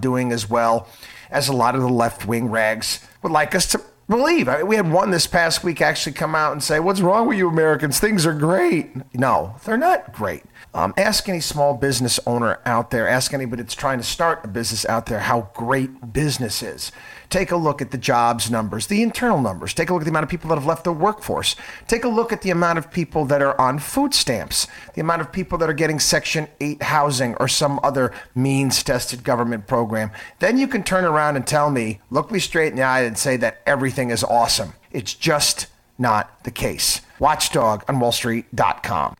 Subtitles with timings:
[0.00, 0.88] doing as well
[1.30, 4.48] as a lot of the left wing rags would like us to believe.
[4.48, 7.28] I mean, we had one this past week actually come out and say, What's wrong
[7.28, 8.00] with you Americans?
[8.00, 8.90] Things are great.
[9.14, 10.44] No, they're not great.
[10.74, 14.48] Um, ask any small business owner out there, ask anybody that's trying to start a
[14.48, 16.92] business out there how great business is.
[17.30, 19.74] Take a look at the jobs numbers, the internal numbers.
[19.74, 21.56] Take a look at the amount of people that have left the workforce.
[21.86, 25.20] Take a look at the amount of people that are on food stamps, the amount
[25.20, 30.10] of people that are getting Section 8 housing or some other means tested government program.
[30.38, 33.18] Then you can turn around and tell me, look me straight in the eye and
[33.18, 34.72] say that everything is awesome.
[34.90, 35.66] It's just
[35.98, 37.02] not the case.
[37.18, 39.16] Watchdog on WallStreet.com.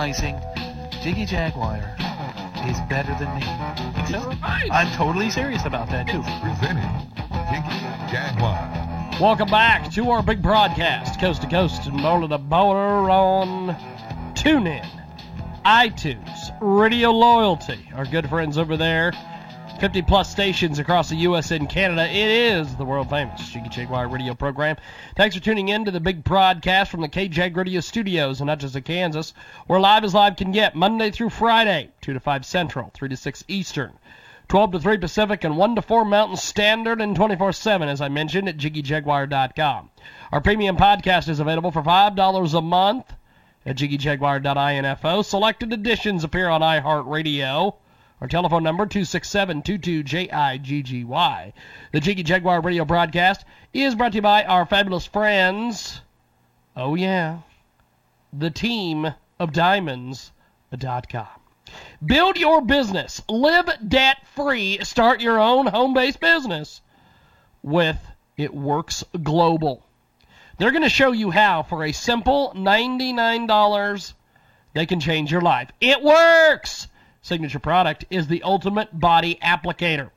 [0.00, 0.40] realizing
[1.02, 1.76] Jiggy Jaguar
[2.66, 3.42] is better than me.
[4.08, 6.22] So I'm totally serious about that too.
[6.40, 6.88] Presenting
[7.50, 9.18] Jiggy Jaguar.
[9.20, 13.76] Welcome back to our big broadcast, coast to coast and border to border on
[14.32, 14.88] TuneIn,
[15.66, 19.12] iTunes, Radio Loyalty, our good friends over there.
[19.80, 21.50] 50 plus stations across the U.S.
[21.52, 22.06] and Canada.
[22.06, 24.76] It is the world famous Jiggy Jaguar radio program.
[25.16, 28.82] Thanks for tuning in to the big broadcast from the KJAG Radio Studios in Hutchinson,
[28.82, 29.32] Kansas,
[29.68, 33.16] where live as live can get Monday through Friday, 2 to 5 Central, 3 to
[33.16, 33.92] 6 Eastern.
[34.48, 38.50] 12 to 3 Pacific and 1 to 4 Mountain Standard and 24/7 as I mentioned
[38.50, 39.90] at jiggyjaguar.com.
[40.30, 43.14] Our premium podcast is available for $5 a month
[43.64, 45.22] at jiggyjaguar.info.
[45.22, 47.76] Selected editions appear on iHeartRadio.
[48.20, 51.52] Our telephone number 267-22-JIGGY.
[51.92, 56.02] The Jiggy Jaguar radio broadcast is brought to you by our fabulous friends.
[56.76, 57.38] Oh yeah.
[58.30, 61.28] The team of diamonds.com.
[62.04, 63.22] Build your business.
[63.26, 64.84] Live debt free.
[64.84, 66.82] Start your own home based business
[67.62, 67.96] with
[68.36, 69.82] It Works Global.
[70.58, 74.12] They're going to show you how for a simple $99
[74.74, 75.70] they can change your life.
[75.80, 76.86] It works!
[77.22, 80.10] Signature product is the Ultimate Body Applicator,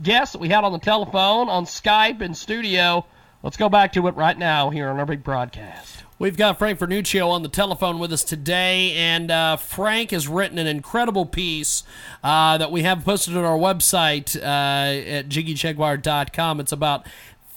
[0.02, 3.06] guests that we had on the telephone, on Skype, in studio.
[3.44, 6.04] Let's go back to it right now here on our big broadcast.
[6.18, 10.58] We've got Frank Vernuccio on the telephone with us today, and uh, Frank has written
[10.58, 11.84] an incredible piece
[12.22, 16.60] uh, that we have posted on our website uh, at jiggyjaguar.com.
[16.60, 17.08] It's about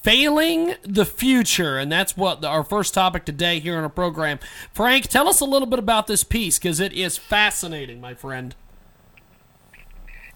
[0.02, 4.38] failing the future, and that's what the, our first topic today here on our program.
[4.72, 8.54] Frank, tell us a little bit about this piece because it is fascinating, my friend.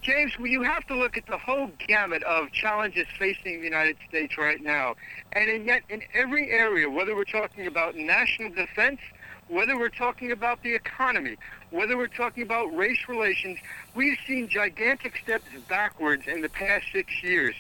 [0.03, 3.97] James, well, you have to look at the whole gamut of challenges facing the United
[4.09, 4.94] States right now.
[5.32, 9.00] And in yet in every area, whether we're talking about national defense,
[9.49, 11.37] whether we're talking about the economy,
[11.71, 13.59] whether we're talking about race relations,
[13.95, 17.55] we've seen gigantic steps backwards in the past six years.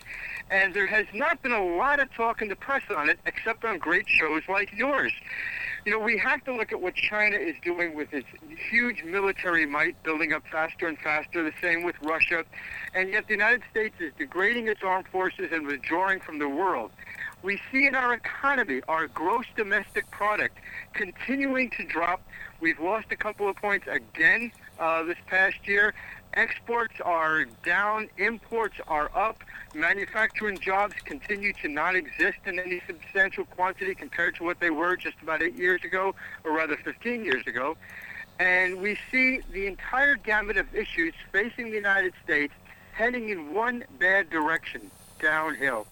[0.50, 3.64] And there has not been a lot of talk in the press on it, except
[3.64, 5.12] on great shows like yours.
[5.84, 8.26] You know, we have to look at what China is doing with its
[8.70, 12.44] huge military might, building up faster and faster, the same with Russia.
[12.94, 16.90] And yet the United States is degrading its armed forces and withdrawing from the world.
[17.46, 20.58] We see in our economy, our gross domestic product
[20.94, 22.20] continuing to drop.
[22.58, 24.50] We've lost a couple of points again
[24.80, 25.94] uh, this past year.
[26.34, 29.44] Exports are down, imports are up.
[29.76, 34.96] Manufacturing jobs continue to not exist in any substantial quantity compared to what they were
[34.96, 37.76] just about eight years ago, or rather 15 years ago.
[38.40, 42.54] And we see the entire gamut of issues facing the United States
[42.90, 44.90] heading in one bad direction,
[45.20, 45.86] downhill.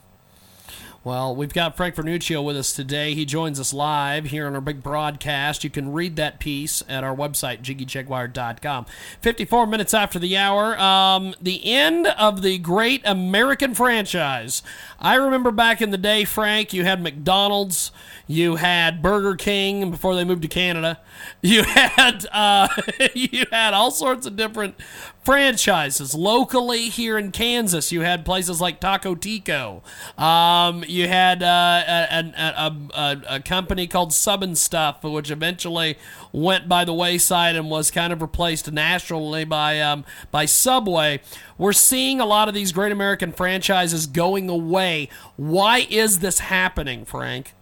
[1.05, 3.13] Well, we've got Frank Vernuccio with us today.
[3.13, 5.63] He joins us live here on our big broadcast.
[5.63, 8.87] You can read that piece at our website, jiggyjaguar.com.
[9.21, 14.63] 54 minutes after the hour, um, the end of the great American franchise.
[14.99, 17.93] I remember back in the day, Frank, you had McDonald's,
[18.27, 21.01] you had Burger King before they moved to Canada,
[21.43, 22.69] you had uh,
[23.15, 24.77] you had all sorts of different
[25.25, 27.91] franchises locally here in Kansas.
[27.91, 29.83] You had places like Taco Tico.
[30.19, 35.97] Um, you had uh, a, a, a, a, company called Sub and Stuff, which eventually
[36.33, 41.21] went by the wayside and was kind of replaced nationally by um, by Subway.
[41.57, 45.09] We're seeing a lot of these great American franchises going away.
[45.37, 47.55] Why is this happening, Frank?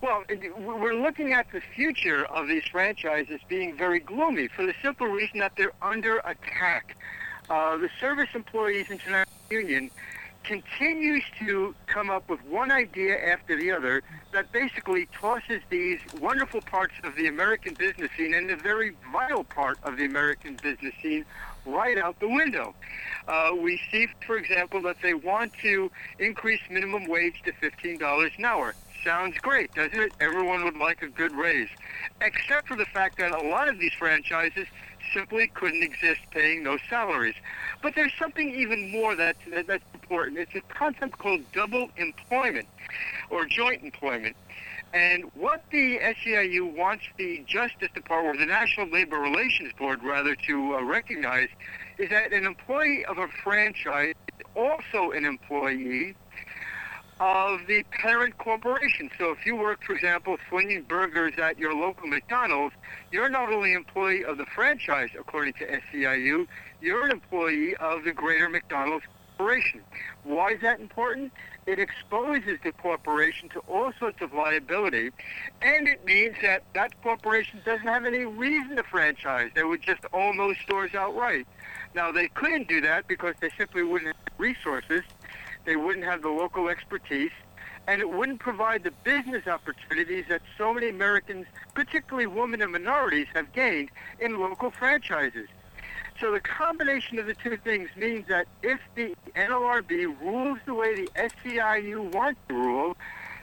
[0.00, 0.22] Well,
[0.60, 5.40] we're looking at the future of these franchises being very gloomy for the simple reason
[5.40, 6.96] that they're under attack.
[7.50, 9.90] Uh, the Service Employees International Union
[10.44, 14.02] continues to come up with one idea after the other
[14.32, 19.42] that basically tosses these wonderful parts of the American business scene and the very vital
[19.42, 21.24] part of the American business scene
[21.66, 22.72] right out the window.
[23.26, 25.90] Uh, we see, for example, that they want to
[26.20, 28.74] increase minimum wage to $15 an hour
[29.04, 30.12] sounds great, doesn't it?
[30.20, 31.68] Everyone would like a good raise.
[32.20, 34.66] Except for the fact that a lot of these franchises
[35.14, 37.34] simply couldn't exist paying those salaries.
[37.82, 40.38] But there's something even more that, that that's important.
[40.38, 42.68] It's a concept called double employment
[43.30, 44.36] or joint employment.
[44.92, 50.34] And what the SEIU wants the Justice Department, or the National Labor Relations Board, rather,
[50.34, 51.48] to uh, recognize
[51.98, 56.14] is that an employee of a franchise is also an employee
[57.20, 59.10] of the parent corporation.
[59.18, 62.74] So if you work, for example, flinging burgers at your local McDonald's,
[63.10, 66.46] you're not only an employee of the franchise, according to SEIU,
[66.80, 69.04] you're an employee of the greater McDonald's
[69.36, 69.80] corporation.
[70.24, 71.32] Why is that important?
[71.66, 75.10] It exposes the corporation to all sorts of liability,
[75.60, 79.50] and it means that that corporation doesn't have any reason to franchise.
[79.54, 81.46] They would just own those stores outright.
[81.94, 85.02] Now, they couldn't do that because they simply wouldn't have resources
[85.68, 87.30] they wouldn't have the local expertise,
[87.86, 91.44] and it wouldn't provide the business opportunities that so many Americans,
[91.74, 95.46] particularly women and minorities, have gained in local franchises.
[96.18, 101.04] So the combination of the two things means that if the NLRB rules the way
[101.04, 101.10] the
[101.44, 102.96] SEIU wants to rule,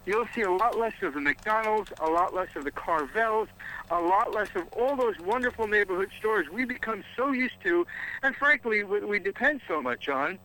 [0.08, 3.50] you'll see a lot less of the McDonald's, a lot less of the Carvels,
[3.92, 7.86] a lot less of all those wonderful neighborhood stores we become so used to,
[8.24, 10.40] and frankly, we, we depend so much on.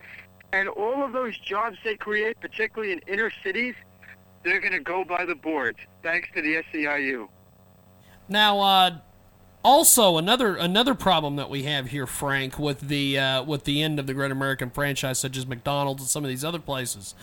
[0.53, 3.75] And all of those jobs they create, particularly in inner cities,
[4.43, 7.29] they're going to go by the boards, thanks to the SEIU.
[8.29, 8.99] Now, uh,
[9.63, 13.99] also another another problem that we have here, Frank, with the uh, with the end
[13.99, 17.15] of the Great American franchise, such as McDonald's and some of these other places,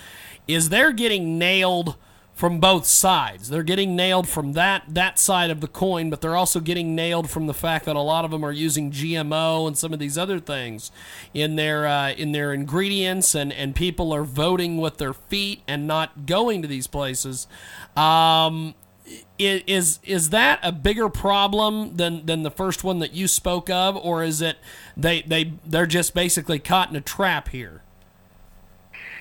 [0.48, 1.96] is they're getting nailed
[2.38, 3.50] from both sides.
[3.50, 7.32] They're getting nailed from that that side of the coin, but they're also getting nailed
[7.32, 10.20] from the fact that a lot of them are using GMO and some of these
[10.20, 10.92] other things
[11.34, 15.88] in their uh, in their ingredients, and and people are voting with their feet and
[15.88, 17.48] not going to these places.
[17.96, 18.76] Um,
[19.40, 23.98] is is that a bigger problem than than the first one that you spoke of,
[23.98, 24.58] or is it
[24.96, 27.82] they they they're just basically caught in a trap here?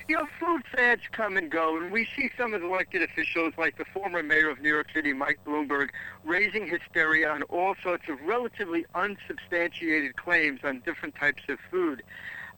[0.07, 3.53] You know, food fads come and go, and we see some of the elected officials,
[3.57, 5.89] like the former mayor of New York City, Mike Bloomberg,
[6.23, 12.03] raising hysteria on all sorts of relatively unsubstantiated claims on different types of food.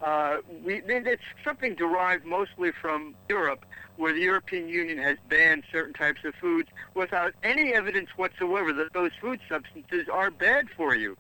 [0.01, 3.65] Uh, we, it's something derived mostly from Europe,
[3.97, 8.93] where the European Union has banned certain types of foods without any evidence whatsoever that
[8.93, 11.17] those food substances are bad for you.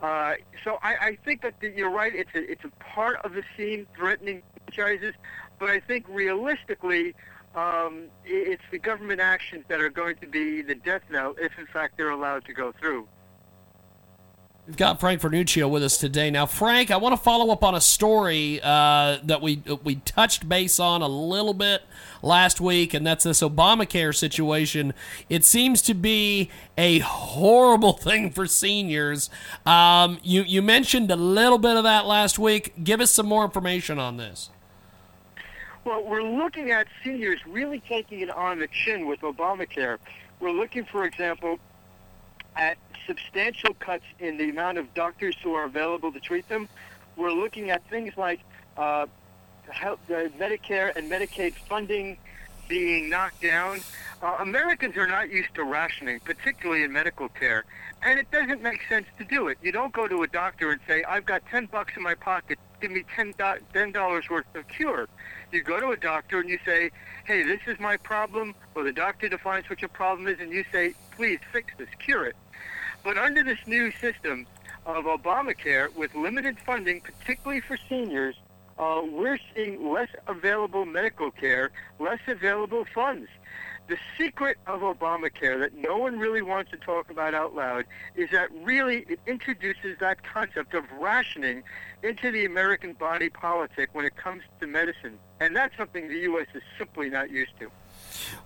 [0.00, 2.14] Uh, so I, I think that the, you're right.
[2.14, 4.42] It's a, it's a part of the scene threatening
[4.74, 5.14] franchises,
[5.64, 7.14] but I think realistically,
[7.56, 11.64] um, it's the government actions that are going to be the death knell if, in
[11.64, 13.08] fact, they're allowed to go through.
[14.66, 16.30] We've got Frank Vernuccio with us today.
[16.30, 20.46] Now, Frank, I want to follow up on a story uh, that we we touched
[20.46, 21.80] base on a little bit
[22.20, 24.92] last week, and that's this Obamacare situation.
[25.30, 29.30] It seems to be a horrible thing for seniors.
[29.64, 32.84] Um, you you mentioned a little bit of that last week.
[32.84, 34.50] Give us some more information on this.
[35.84, 39.98] Well, we're looking at seniors really taking it on the chin with Obamacare.
[40.40, 41.58] We're looking, for example,
[42.56, 46.70] at substantial cuts in the amount of doctors who are available to treat them.
[47.16, 48.40] We're looking at things like
[48.78, 49.06] uh,
[49.68, 52.16] health, the Medicare and Medicaid funding
[52.66, 53.80] being knocked down.
[54.22, 57.64] Uh, Americans are not used to rationing, particularly in medical care,
[58.02, 59.58] and it doesn't make sense to do it.
[59.60, 62.58] You don't go to a doctor and say, "I've got ten bucks in my pocket,
[62.80, 63.34] give me ten
[63.92, 65.08] dollars worth of cure."
[65.54, 66.90] You go to a doctor and you say,
[67.26, 70.64] "Hey, this is my problem," or the doctor defines what your problem is, and you
[70.72, 72.34] say, "Please fix this, cure it."
[73.04, 74.48] But under this new system
[74.84, 78.34] of Obamacare, with limited funding, particularly for seniors,
[78.80, 81.70] uh, we're seeing less available medical care,
[82.00, 83.30] less available funds.
[83.86, 87.84] The secret of Obamacare that no one really wants to talk about out loud
[88.16, 91.62] is that really it introduces that concept of rationing
[92.02, 95.16] into the American body politic when it comes to medicine.
[95.40, 96.46] And that's something the U.S.
[96.54, 97.70] is simply not used to.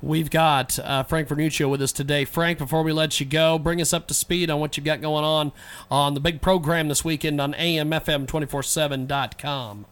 [0.01, 2.25] We've got uh, Frank Vernuccio with us today.
[2.25, 5.01] Frank, before we let you go, bring us up to speed on what you've got
[5.01, 5.53] going on
[5.91, 9.87] on the big program this weekend on AMFM247.com.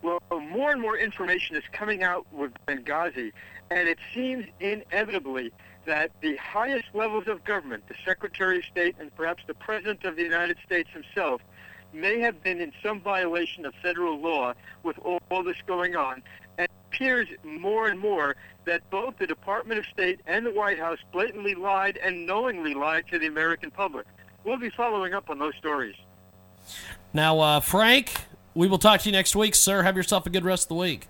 [0.00, 3.32] Well, more and more information is coming out with Benghazi,
[3.70, 5.52] and it seems inevitably
[5.86, 10.14] that the highest levels of government, the Secretary of State and perhaps the President of
[10.16, 11.40] the United States himself,
[11.92, 16.22] may have been in some violation of federal law with all, all this going on.
[16.58, 20.78] And it appears more and more that both the Department of State and the White
[20.78, 24.06] House blatantly lied and knowingly lied to the American public.
[24.44, 25.96] We'll be following up on those stories.
[27.12, 28.12] Now, uh, Frank,
[28.54, 29.82] we will talk to you next week, sir.
[29.82, 31.08] Have yourself a good rest of the week.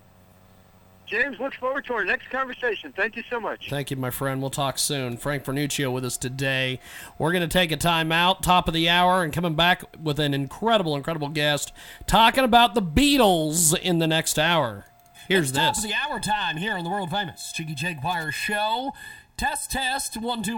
[1.09, 2.93] James, look forward to our next conversation.
[2.93, 3.69] Thank you so much.
[3.71, 4.41] Thank you, my friend.
[4.41, 5.17] We'll talk soon.
[5.17, 6.81] Frank Vernuccio with us today.
[7.19, 10.19] We're going to take a time out, top of the hour, and coming back with
[10.21, 11.73] an incredible, incredible guest
[12.07, 14.85] talking about the Beatles in the next hour.
[15.29, 15.67] Here's it's this.
[15.67, 18.93] Top of the hour time here on the world famous Jiggy Jaguar Show.
[19.37, 20.47] Test, test, one, two.